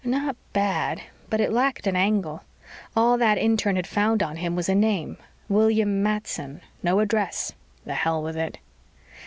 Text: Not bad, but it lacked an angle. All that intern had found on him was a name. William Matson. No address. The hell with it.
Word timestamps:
Not 0.03 0.35
bad, 0.51 1.03
but 1.29 1.39
it 1.39 1.51
lacked 1.53 1.85
an 1.85 1.95
angle. 1.95 2.41
All 2.97 3.19
that 3.19 3.37
intern 3.37 3.75
had 3.75 3.85
found 3.85 4.23
on 4.23 4.37
him 4.37 4.55
was 4.55 4.67
a 4.67 4.73
name. 4.73 5.17
William 5.47 6.01
Matson. 6.01 6.61
No 6.81 6.99
address. 7.01 7.51
The 7.85 7.93
hell 7.93 8.23
with 8.23 8.35
it. 8.35 8.57